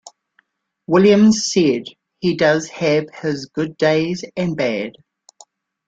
[0.87, 1.83] Williams said,
[2.21, 4.93] He does have his good days and bad.